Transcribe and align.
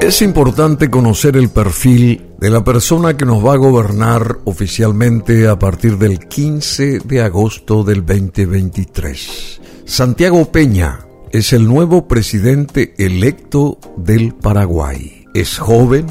Es 0.00 0.22
importante 0.22 0.88
conocer 0.88 1.36
el 1.36 1.50
perfil 1.50 2.30
de 2.38 2.48
la 2.48 2.64
persona 2.64 3.18
que 3.18 3.26
nos 3.26 3.44
va 3.44 3.52
a 3.52 3.58
gobernar 3.58 4.38
oficialmente 4.44 5.46
a 5.46 5.58
partir 5.58 5.98
del 5.98 6.20
15 6.20 7.00
de 7.00 7.20
agosto 7.20 7.84
del 7.84 8.06
2023. 8.06 9.60
Santiago 9.84 10.50
Peña 10.50 11.00
es 11.32 11.52
el 11.52 11.68
nuevo 11.68 12.08
presidente 12.08 12.94
electo 12.96 13.78
del 13.98 14.34
Paraguay. 14.34 15.26
Es 15.34 15.58
joven, 15.58 16.06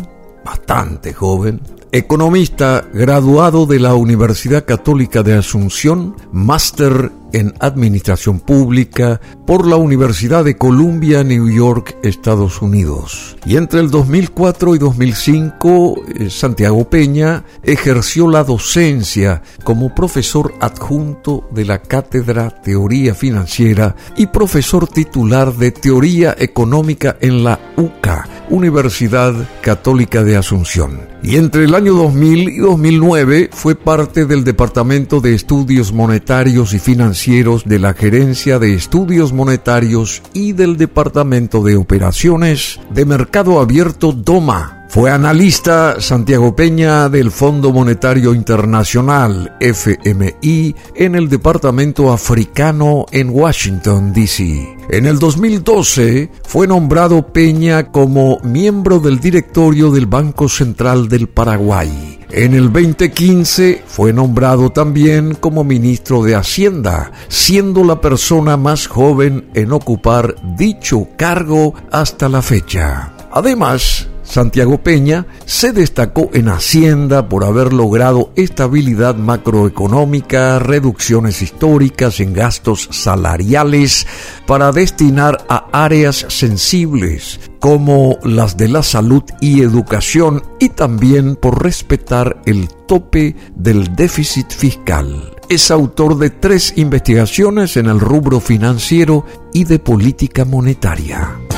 bastante 0.50 1.14
joven, 1.14 1.62
economista 1.92 2.88
graduado 2.92 3.68
de 3.68 3.80
la 3.80 3.94
Universidad 3.94 4.66
Católica 4.66 5.22
de 5.22 5.36
Asunción, 5.36 6.16
máster 6.32 7.12
en 7.34 7.54
Administración 7.60 8.40
Pública 8.40 9.22
por 9.46 9.68
la 9.68 9.76
Universidad 9.76 10.44
de 10.44 10.58
Columbia, 10.58 11.24
New 11.24 11.50
York, 11.50 11.98
Estados 12.04 12.62
Unidos. 12.62 13.38
Y 13.46 13.58
entre 13.58 13.80
el 13.80 13.92
2004 13.92 14.76
y 14.76 14.80
2005, 14.80 15.96
eh, 16.08 16.30
Santiago 16.30 16.90
Peña 16.90 17.44
ejerció 17.64 18.28
la 18.28 18.44
docencia 18.44 19.42
como 19.64 19.94
profesor 19.94 20.54
adjunto 20.60 21.48
de 21.52 21.66
la 21.66 21.82
Cátedra 21.82 22.50
Teoría 22.50 23.14
Financiera 23.14 23.96
y 24.18 24.28
profesor 24.28 24.88
titular 24.88 25.54
de 25.54 25.72
Teoría 25.72 26.36
Económica 26.38 27.18
en 27.22 27.44
la 27.44 27.60
UCA, 27.78 28.28
Universidad 28.50 29.34
Católica 29.62 30.24
de 30.24 30.38
Asunción. 30.38 31.02
Y 31.22 31.36
entre 31.36 31.66
el 31.66 31.76
año 31.76 31.94
2000 31.94 32.50
y 32.50 32.58
2009 32.58 33.50
fue 33.52 33.76
parte 33.76 34.26
del 34.26 34.44
Departamento 34.44 35.22
de 35.22 35.34
Estudios 35.34 35.92
Monetarios 35.92 36.74
y 36.74 36.80
Financieros 36.80 37.66
de 37.66 37.80
la 37.80 37.94
Gerencia 37.94 38.60
de 38.60 38.74
Estudios 38.74 39.34
Monetarios 39.34 40.22
y 40.34 40.54
del 40.54 40.78
Departamento 40.78 41.64
de 41.64 41.76
Operaciones 41.76 42.80
de 42.90 43.06
Mercado 43.06 43.60
Abierto 43.60 44.12
DOMA. 44.12 44.79
Fue 44.90 45.12
analista 45.12 46.02
Santiago 46.02 46.56
Peña 46.56 47.10
del 47.10 47.30
Fondo 47.30 47.72
Monetario 47.72 48.34
Internacional, 48.34 49.56
FMI, 49.60 50.76
en 50.96 51.14
el 51.14 51.30
Departamento 51.30 52.12
Africano 52.12 53.06
en 53.12 53.30
Washington, 53.30 54.12
D.C. 54.14 54.78
En 54.90 55.06
el 55.06 55.20
2012 55.20 56.32
fue 56.44 56.66
nombrado 56.66 57.28
Peña 57.32 57.92
como 57.92 58.40
miembro 58.40 59.00
del 59.00 59.20
directorio 59.20 59.92
del 59.92 60.08
Banco 60.08 60.50
Central 60.50 61.08
del 61.08 61.30
Paraguay. 61.30 62.20
En 62.32 62.56
el 62.56 62.74
2015 62.74 63.84
fue 63.86 64.12
nombrado 64.12 64.72
también 64.72 65.36
como 65.36 65.64
ministro 65.64 66.24
de 66.24 66.36
Hacienda, 66.36 67.12
siendo 67.28 67.84
la 67.84 68.02
persona 68.02 68.58
más 68.58 68.88
joven 68.88 69.52
en 69.54 69.72
ocupar 69.72 70.36
dicho 70.58 71.08
cargo 71.16 71.76
hasta 71.92 72.28
la 72.28 72.42
fecha. 72.42 73.14
Además, 73.32 74.08
Santiago 74.30 74.84
Peña 74.84 75.26
se 75.46 75.72
destacó 75.72 76.30
en 76.34 76.50
Hacienda 76.50 77.28
por 77.28 77.44
haber 77.44 77.74
logrado 77.74 78.32
estabilidad 78.36 79.16
macroeconómica, 79.16 80.60
reducciones 80.60 81.42
históricas 81.42 82.20
en 82.20 82.34
gastos 82.34 82.90
salariales 82.92 84.06
para 84.46 84.72
destinar 84.72 85.46
a 85.50 85.66
áreas 85.72 86.28
sensibles 86.30 87.40
como 87.60 88.20
las 88.22 88.56
de 88.56 88.68
la 88.68 88.84
salud 88.84 89.24
y 89.42 89.64
educación 89.64 90.44
y 90.60 90.70
también 90.70 91.36
por 91.36 91.64
respetar 91.64 92.40
el 92.46 92.70
tope 92.88 93.36
del 93.56 93.96
déficit 93.96 94.52
fiscal. 94.52 95.36
Es 95.50 95.72
autor 95.72 96.20
de 96.20 96.30
tres 96.30 96.74
investigaciones 96.76 97.78
en 97.78 97.88
el 97.88 98.00
rubro 98.00 98.40
financiero 98.40 99.26
y 99.54 99.64
de 99.64 99.80
política 99.80 100.46
monetaria. 100.46 101.49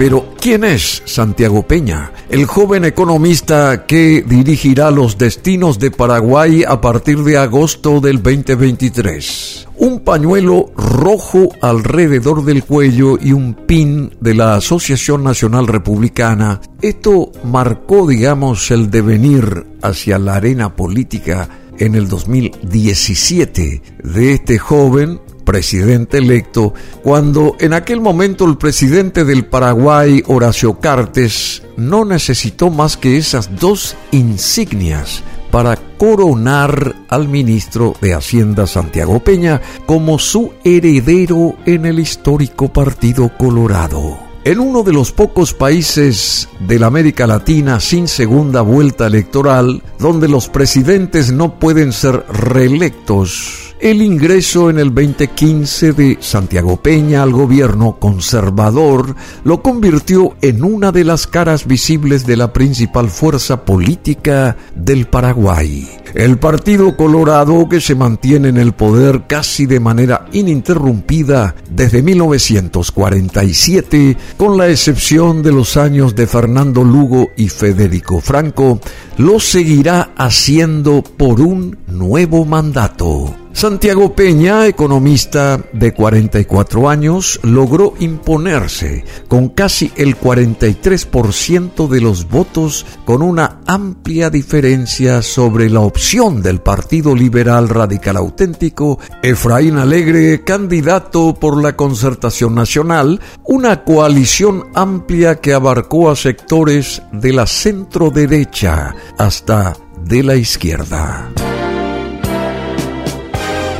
Pero, 0.00 0.32
¿quién 0.40 0.64
es 0.64 1.02
Santiago 1.04 1.62
Peña? 1.66 2.10
El 2.30 2.46
joven 2.46 2.86
economista 2.86 3.84
que 3.84 4.24
dirigirá 4.26 4.90
los 4.90 5.18
destinos 5.18 5.78
de 5.78 5.90
Paraguay 5.90 6.64
a 6.66 6.80
partir 6.80 7.18
de 7.22 7.36
agosto 7.36 8.00
del 8.00 8.22
2023. 8.22 9.68
Un 9.76 10.00
pañuelo 10.00 10.72
rojo 10.74 11.50
alrededor 11.60 12.46
del 12.46 12.64
cuello 12.64 13.18
y 13.20 13.34
un 13.34 13.52
pin 13.52 14.10
de 14.20 14.34
la 14.34 14.54
Asociación 14.54 15.22
Nacional 15.22 15.66
Republicana. 15.66 16.62
Esto 16.80 17.30
marcó, 17.44 18.06
digamos, 18.06 18.70
el 18.70 18.90
devenir 18.90 19.66
hacia 19.82 20.18
la 20.18 20.36
arena 20.36 20.74
política 20.74 21.46
en 21.78 21.94
el 21.94 22.08
2017 22.08 23.82
de 24.02 24.32
este 24.32 24.58
joven 24.58 25.20
presidente 25.50 26.18
electo, 26.18 26.74
cuando 27.02 27.56
en 27.58 27.72
aquel 27.72 28.00
momento 28.00 28.44
el 28.44 28.56
presidente 28.56 29.24
del 29.24 29.46
Paraguay, 29.46 30.22
Horacio 30.28 30.78
Cartes, 30.78 31.64
no 31.76 32.04
necesitó 32.04 32.70
más 32.70 32.96
que 32.96 33.16
esas 33.16 33.58
dos 33.58 33.96
insignias 34.12 35.24
para 35.50 35.74
coronar 35.98 36.94
al 37.08 37.26
ministro 37.26 37.96
de 38.00 38.14
Hacienda 38.14 38.68
Santiago 38.68 39.18
Peña 39.24 39.60
como 39.86 40.20
su 40.20 40.52
heredero 40.62 41.56
en 41.66 41.84
el 41.84 41.98
histórico 41.98 42.72
Partido 42.72 43.36
Colorado. 43.36 44.20
En 44.44 44.60
uno 44.60 44.84
de 44.84 44.92
los 44.92 45.10
pocos 45.10 45.52
países 45.52 46.48
de 46.60 46.78
la 46.78 46.86
América 46.86 47.26
Latina 47.26 47.80
sin 47.80 48.06
segunda 48.06 48.62
vuelta 48.62 49.08
electoral, 49.08 49.82
donde 49.98 50.28
los 50.28 50.48
presidentes 50.48 51.32
no 51.32 51.58
pueden 51.58 51.92
ser 51.92 52.24
reelectos, 52.28 53.69
el 53.80 54.02
ingreso 54.02 54.68
en 54.68 54.78
el 54.78 54.94
2015 54.94 55.94
de 55.94 56.18
Santiago 56.20 56.76
Peña 56.76 57.22
al 57.22 57.32
gobierno 57.32 57.96
conservador 57.98 59.16
lo 59.42 59.62
convirtió 59.62 60.36
en 60.42 60.62
una 60.62 60.92
de 60.92 61.04
las 61.04 61.26
caras 61.26 61.66
visibles 61.66 62.26
de 62.26 62.36
la 62.36 62.52
principal 62.52 63.08
fuerza 63.08 63.64
política 63.64 64.58
del 64.74 65.06
Paraguay. 65.06 65.88
El 66.14 66.38
Partido 66.38 66.96
Colorado, 66.96 67.68
que 67.68 67.80
se 67.80 67.94
mantiene 67.94 68.48
en 68.48 68.58
el 68.58 68.72
poder 68.72 69.22
casi 69.26 69.64
de 69.64 69.80
manera 69.80 70.26
ininterrumpida 70.32 71.54
desde 71.70 72.02
1947, 72.02 74.16
con 74.36 74.58
la 74.58 74.68
excepción 74.68 75.42
de 75.42 75.52
los 75.52 75.76
años 75.76 76.14
de 76.14 76.26
Fernando 76.26 76.84
Lugo 76.84 77.30
y 77.36 77.48
Federico 77.48 78.20
Franco, 78.20 78.80
lo 79.16 79.40
seguirá 79.40 80.10
haciendo 80.16 81.02
por 81.02 81.40
un 81.40 81.78
nuevo 81.86 82.44
mandato. 82.44 83.39
Santiago 83.52 84.14
Peña, 84.14 84.66
economista 84.66 85.60
de 85.72 85.92
44 85.92 86.88
años, 86.88 87.40
logró 87.42 87.94
imponerse 87.98 89.04
con 89.28 89.48
casi 89.50 89.92
el 89.96 90.18
43% 90.18 91.88
de 91.88 92.00
los 92.00 92.28
votos 92.28 92.86
con 93.04 93.22
una 93.22 93.60
amplia 93.66 94.30
diferencia 94.30 95.20
sobre 95.20 95.68
la 95.68 95.80
opción 95.80 96.42
del 96.42 96.60
Partido 96.60 97.14
Liberal 97.14 97.68
Radical 97.68 98.16
Auténtico, 98.16 98.98
Efraín 99.22 99.76
Alegre, 99.76 100.42
candidato 100.42 101.34
por 101.34 101.62
la 101.62 101.76
Concertación 101.76 102.54
Nacional, 102.54 103.20
una 103.44 103.84
coalición 103.84 104.68
amplia 104.74 105.36
que 105.36 105.52
abarcó 105.52 106.10
a 106.10 106.16
sectores 106.16 107.02
de 107.12 107.32
la 107.32 107.46
centro 107.46 108.10
derecha 108.10 108.94
hasta 109.18 109.74
de 110.04 110.22
la 110.22 110.36
izquierda. 110.36 111.28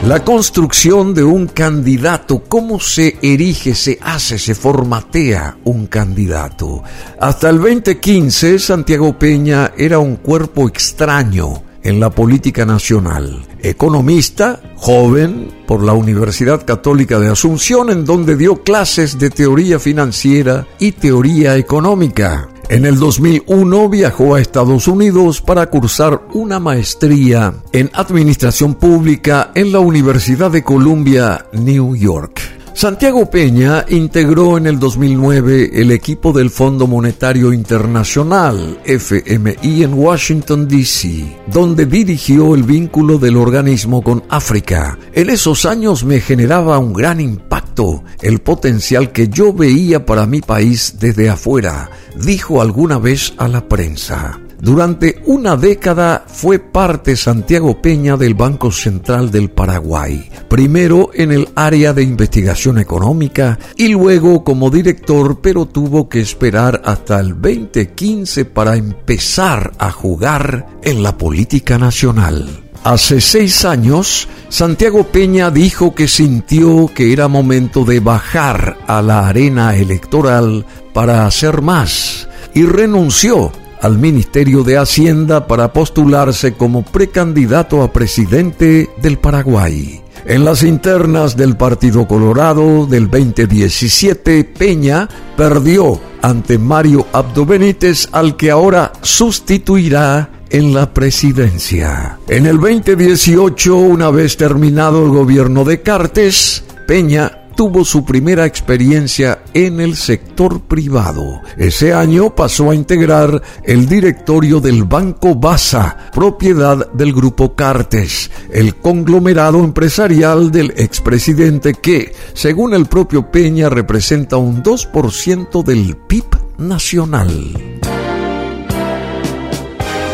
La 0.07 0.25
construcción 0.25 1.13
de 1.13 1.23
un 1.23 1.47
candidato, 1.47 2.43
cómo 2.49 2.81
se 2.81 3.19
erige, 3.21 3.75
se 3.75 3.99
hace, 4.01 4.39
se 4.39 4.55
formatea 4.55 5.59
un 5.65 5.89
candidato. 5.89 6.83
Hasta 7.21 7.51
el 7.51 7.59
2015, 7.59 8.59
Santiago 8.59 9.19
Peña 9.19 9.73
era 9.77 9.99
un 9.99 10.17
cuerpo 10.17 10.67
extraño 10.67 11.63
en 11.83 12.01
la 12.01 12.09
política 12.09 12.65
nacional. 12.65 13.47
Economista, 13.63 14.63
joven, 14.77 15.53
por 15.67 15.83
la 15.83 15.93
Universidad 15.93 16.65
Católica 16.65 17.19
de 17.19 17.29
Asunción, 17.29 17.91
en 17.91 18.07
donde 18.07 18.37
dio 18.37 18.63
clases 18.63 19.19
de 19.19 19.29
teoría 19.29 19.79
financiera 19.79 20.67
y 20.79 20.93
teoría 20.93 21.59
económica. 21.59 22.49
En 22.71 22.87
el 22.87 23.01
2001 23.01 23.89
viajó 23.89 24.37
a 24.37 24.41
Estados 24.41 24.87
Unidos 24.87 25.41
para 25.41 25.67
cursar 25.67 26.23
una 26.35 26.61
maestría 26.61 27.53
en 27.73 27.91
Administración 27.93 28.77
Pública 28.77 29.51
en 29.57 29.73
la 29.73 29.81
Universidad 29.81 30.53
de 30.53 30.63
Columbia, 30.63 31.47
New 31.53 31.97
York. 31.97 32.60
Santiago 32.81 33.29
Peña 33.29 33.85
integró 33.91 34.57
en 34.57 34.67
el 34.67 34.79
2009 34.79 35.71
el 35.75 35.91
equipo 35.91 36.33
del 36.33 36.49
Fondo 36.49 36.87
Monetario 36.87 37.53
Internacional, 37.53 38.81
FMI, 38.87 39.83
en 39.83 39.93
Washington, 39.93 40.67
D.C., 40.67 41.43
donde 41.47 41.85
dirigió 41.85 42.55
el 42.55 42.63
vínculo 42.63 43.19
del 43.19 43.37
organismo 43.37 44.01
con 44.01 44.23
África. 44.31 44.99
En 45.13 45.29
esos 45.29 45.67
años 45.67 46.05
me 46.05 46.23
generaba 46.23 46.79
un 46.79 46.95
gran 46.95 47.21
impacto 47.21 48.03
el 48.23 48.39
potencial 48.39 49.13
que 49.13 49.29
yo 49.29 49.53
veía 49.53 50.07
para 50.07 50.25
mi 50.25 50.41
país 50.41 50.95
desde 50.99 51.29
afuera, 51.29 51.91
dijo 52.17 52.63
alguna 52.63 52.99
vez 52.99 53.35
a 53.37 53.47
la 53.47 53.69
prensa. 53.69 54.41
Durante 54.61 55.23
una 55.25 55.57
década 55.57 56.23
fue 56.27 56.59
parte 56.59 57.17
Santiago 57.17 57.81
Peña 57.81 58.19
del 58.19 58.35
Banco 58.35 58.71
Central 58.71 59.31
del 59.31 59.49
Paraguay, 59.49 60.31
primero 60.49 61.11
en 61.15 61.33
el 61.33 61.49
área 61.55 61.95
de 61.95 62.03
investigación 62.03 62.79
económica 62.79 63.59
y 63.77 63.89
luego 63.89 64.45
como 64.45 64.69
director, 64.69 65.41
pero 65.41 65.65
tuvo 65.65 66.11
que 66.11 66.21
esperar 66.21 66.83
hasta 66.85 67.21
el 67.21 67.41
2015 67.41 68.45
para 68.45 68.77
empezar 68.77 69.73
a 69.79 69.91
jugar 69.91 70.67
en 70.83 71.03
la 71.03 71.17
política 71.17 71.79
nacional. 71.79 72.47
Hace 72.85 73.23
seis 73.23 73.65
años, 73.65 74.29
Santiago 74.51 75.05
Peña 75.05 75.51
dijo 75.51 75.95
que 75.95 76.07
sintió 76.07 76.91
que 76.95 77.15
era 77.15 77.29
momento 77.29 77.87
de 77.87 78.01
bajar 78.01 78.77
a 78.87 79.01
la 79.01 79.27
arena 79.27 79.75
electoral 79.75 80.67
para 80.93 81.25
hacer 81.25 81.63
más 81.63 82.29
y 82.55 82.65
renunció 82.65 83.53
al 83.81 83.99
Ministerio 83.99 84.63
de 84.63 84.79
Hacienda 84.79 85.47
para 85.47 85.73
postularse 85.73 86.55
como 86.55 86.83
precandidato 86.83 87.83
a 87.83 87.93
presidente 87.93 88.91
del 89.01 89.19
Paraguay. 89.19 90.01
En 90.27 90.45
las 90.45 90.63
internas 90.63 91.37
del 91.37 91.57
Partido 91.57 92.07
Colorado 92.07 92.87
del 92.87 93.11
2017, 93.11 94.45
Peña 94.45 95.09
perdió 95.37 95.99
ante 96.21 96.59
Mario 96.59 97.07
Abdo 97.13 97.47
Benítez, 97.47 98.09
al 98.13 98.37
que 98.37 98.51
ahora 98.51 98.93
sustituirá 99.01 100.31
en 100.51 100.75
la 100.75 100.93
presidencia. 100.93 102.19
En 102.29 102.47
el 102.47 102.61
2018, 102.61 103.77
una 103.77 104.11
vez 104.11 104.37
terminado 104.37 105.05
el 105.05 105.11
gobierno 105.11 105.65
de 105.65 105.81
Cartes, 105.81 106.65
Peña 106.87 107.40
tuvo 107.61 107.85
su 107.85 108.07
primera 108.07 108.47
experiencia 108.47 109.43
en 109.53 109.81
el 109.81 109.95
sector 109.95 110.63
privado. 110.63 111.43
Ese 111.59 111.93
año 111.93 112.35
pasó 112.35 112.71
a 112.71 112.75
integrar 112.75 113.43
el 113.65 113.87
directorio 113.87 114.61
del 114.61 114.85
Banco 114.85 115.35
Basa, 115.35 116.09
propiedad 116.11 116.91
del 116.93 117.13
grupo 117.13 117.55
Cartes, 117.55 118.31
el 118.51 118.77
conglomerado 118.77 119.59
empresarial 119.63 120.51
del 120.51 120.73
expresidente 120.75 121.75
que, 121.75 122.15
según 122.33 122.73
el 122.73 122.87
propio 122.87 123.31
Peña, 123.31 123.69
representa 123.69 124.39
un 124.39 124.63
2% 124.63 125.63
del 125.63 125.99
PIB 125.99 126.25
nacional. 126.57 128.00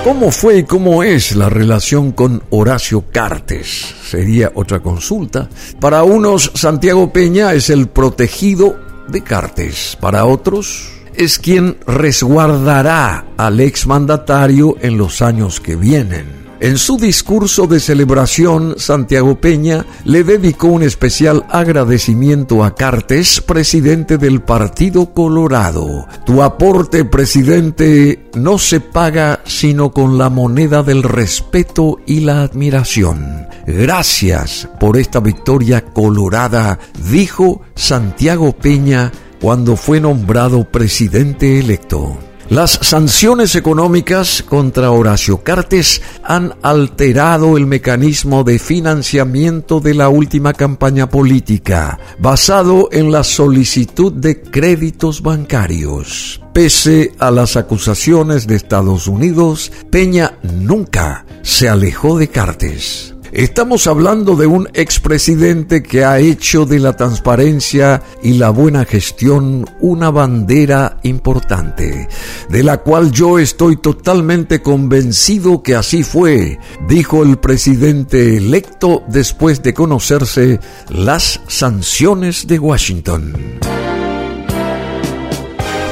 ¿Cómo 0.06 0.30
fue 0.30 0.58
y 0.58 0.62
cómo 0.62 1.02
es 1.02 1.34
la 1.34 1.48
relación 1.48 2.12
con 2.12 2.40
Horacio 2.50 3.06
Cartes? 3.10 3.92
Sería 4.08 4.52
otra 4.54 4.78
consulta. 4.78 5.48
Para 5.80 6.04
unos, 6.04 6.52
Santiago 6.54 7.12
Peña 7.12 7.54
es 7.54 7.70
el 7.70 7.88
protegido 7.88 8.78
de 9.08 9.24
Cartes. 9.24 9.98
Para 10.00 10.24
otros, 10.24 10.90
es 11.16 11.40
quien 11.40 11.78
resguardará 11.88 13.26
al 13.36 13.58
exmandatario 13.58 14.76
en 14.80 14.96
los 14.96 15.22
años 15.22 15.58
que 15.58 15.74
vienen. 15.74 16.45
En 16.58 16.78
su 16.78 16.96
discurso 16.96 17.66
de 17.66 17.80
celebración, 17.80 18.76
Santiago 18.78 19.38
Peña 19.38 19.84
le 20.04 20.24
dedicó 20.24 20.68
un 20.68 20.82
especial 20.82 21.44
agradecimiento 21.50 22.64
a 22.64 22.74
Cartes, 22.74 23.42
presidente 23.42 24.16
del 24.16 24.40
Partido 24.40 25.12
Colorado. 25.12 26.06
Tu 26.24 26.42
aporte, 26.42 27.04
presidente, 27.04 28.30
no 28.34 28.56
se 28.56 28.80
paga 28.80 29.40
sino 29.44 29.90
con 29.90 30.16
la 30.16 30.30
moneda 30.30 30.82
del 30.82 31.02
respeto 31.02 31.98
y 32.06 32.20
la 32.20 32.42
admiración. 32.42 33.46
Gracias 33.66 34.68
por 34.80 34.96
esta 34.96 35.20
victoria 35.20 35.84
colorada, 35.84 36.78
dijo 37.10 37.60
Santiago 37.74 38.52
Peña 38.52 39.12
cuando 39.42 39.76
fue 39.76 40.00
nombrado 40.00 40.64
presidente 40.64 41.58
electo. 41.58 42.16
Las 42.48 42.78
sanciones 42.80 43.56
económicas 43.56 44.44
contra 44.48 44.92
Horacio 44.92 45.42
Cartes 45.42 46.00
han 46.22 46.54
alterado 46.62 47.56
el 47.56 47.66
mecanismo 47.66 48.44
de 48.44 48.60
financiamiento 48.60 49.80
de 49.80 49.94
la 49.94 50.08
última 50.08 50.52
campaña 50.52 51.10
política, 51.10 51.98
basado 52.20 52.88
en 52.92 53.10
la 53.10 53.24
solicitud 53.24 54.12
de 54.12 54.40
créditos 54.40 55.22
bancarios. 55.22 56.40
Pese 56.52 57.12
a 57.18 57.32
las 57.32 57.56
acusaciones 57.56 58.46
de 58.46 58.54
Estados 58.54 59.08
Unidos, 59.08 59.72
Peña 59.90 60.38
nunca 60.42 61.26
se 61.42 61.68
alejó 61.68 62.16
de 62.16 62.28
Cartes. 62.28 63.15
Estamos 63.36 63.86
hablando 63.86 64.34
de 64.34 64.46
un 64.46 64.66
expresidente 64.72 65.82
que 65.82 66.06
ha 66.06 66.18
hecho 66.20 66.64
de 66.64 66.78
la 66.78 66.96
transparencia 66.96 68.02
y 68.22 68.38
la 68.38 68.48
buena 68.48 68.86
gestión 68.86 69.66
una 69.78 70.10
bandera 70.10 71.00
importante, 71.02 72.08
de 72.48 72.62
la 72.62 72.78
cual 72.78 73.12
yo 73.12 73.38
estoy 73.38 73.76
totalmente 73.76 74.62
convencido 74.62 75.62
que 75.62 75.74
así 75.74 76.02
fue, 76.02 76.58
dijo 76.88 77.22
el 77.22 77.36
presidente 77.36 78.38
electo 78.38 79.02
después 79.06 79.62
de 79.62 79.74
conocerse 79.74 80.58
las 80.88 81.38
sanciones 81.46 82.46
de 82.46 82.58
Washington. 82.58 83.34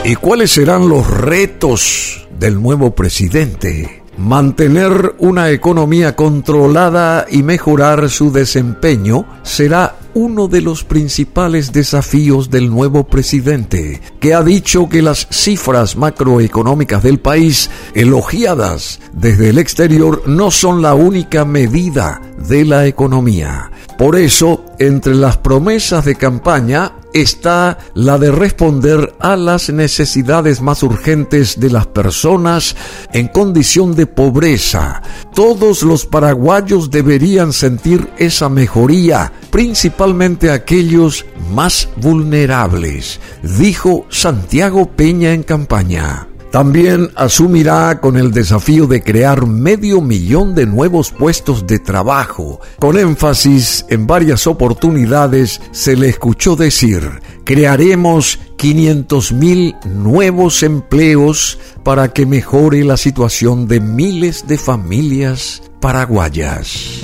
¿Y 0.02 0.14
cuáles 0.14 0.50
serán 0.50 0.88
los 0.88 1.06
retos 1.10 2.26
del 2.38 2.62
nuevo 2.62 2.94
presidente? 2.94 4.03
Mantener 4.16 5.16
una 5.18 5.50
economía 5.50 6.14
controlada 6.14 7.26
y 7.28 7.42
mejorar 7.42 8.08
su 8.08 8.30
desempeño 8.30 9.26
será 9.42 9.96
uno 10.14 10.46
de 10.46 10.60
los 10.60 10.84
principales 10.84 11.72
desafíos 11.72 12.48
del 12.48 12.70
nuevo 12.70 13.04
presidente, 13.04 14.00
que 14.20 14.32
ha 14.32 14.42
dicho 14.42 14.88
que 14.88 15.02
las 15.02 15.26
cifras 15.30 15.96
macroeconómicas 15.96 17.02
del 17.02 17.18
país, 17.18 17.68
elogiadas 17.94 19.00
desde 19.12 19.50
el 19.50 19.58
exterior, 19.58 20.22
no 20.26 20.52
son 20.52 20.80
la 20.80 20.94
única 20.94 21.44
medida 21.44 22.22
de 22.38 22.64
la 22.64 22.86
economía. 22.86 23.72
Por 23.98 24.16
eso, 24.16 24.64
entre 24.78 25.14
las 25.14 25.36
promesas 25.36 26.04
de 26.04 26.14
campaña 26.14 26.92
está 27.14 27.78
la 27.94 28.18
de 28.18 28.32
responder 28.32 29.14
a 29.20 29.36
las 29.36 29.70
necesidades 29.70 30.60
más 30.60 30.82
urgentes 30.82 31.58
de 31.58 31.70
las 31.70 31.86
personas 31.86 32.76
en 33.12 33.28
condición 33.28 33.94
de 33.94 34.06
pobreza. 34.06 35.00
Todos 35.32 35.82
los 35.82 36.06
paraguayos 36.06 36.90
deberían 36.90 37.52
sentir 37.52 38.10
esa 38.18 38.48
mejoría, 38.48 39.32
principalmente 39.50 40.50
aquellos 40.50 41.24
más 41.52 41.88
vulnerables, 41.96 43.20
dijo 43.42 44.06
Santiago 44.10 44.90
Peña 44.90 45.32
en 45.32 45.44
campaña. 45.44 46.33
También 46.54 47.10
asumirá 47.16 48.00
con 48.00 48.16
el 48.16 48.30
desafío 48.30 48.86
de 48.86 49.02
crear 49.02 49.44
medio 49.44 50.00
millón 50.00 50.54
de 50.54 50.66
nuevos 50.66 51.10
puestos 51.10 51.66
de 51.66 51.80
trabajo. 51.80 52.60
Con 52.78 52.96
énfasis 52.96 53.84
en 53.88 54.06
varias 54.06 54.46
oportunidades 54.46 55.60
se 55.72 55.96
le 55.96 56.08
escuchó 56.08 56.54
decir, 56.54 57.10
crearemos 57.42 58.38
500 58.56 59.32
mil 59.32 59.74
nuevos 59.84 60.62
empleos 60.62 61.58
para 61.82 62.12
que 62.12 62.24
mejore 62.24 62.84
la 62.84 62.98
situación 62.98 63.66
de 63.66 63.80
miles 63.80 64.46
de 64.46 64.56
familias 64.56 65.60
paraguayas. 65.80 67.00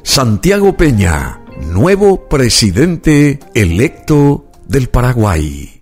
Santiago 0.04 0.76
Peña, 0.76 1.40
nuevo 1.61 2.28
presidente 2.28 3.38
electo 3.54 4.47
del 4.66 4.88
Paraguay. 4.88 5.80